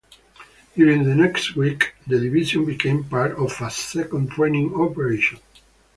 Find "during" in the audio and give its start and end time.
0.75-1.03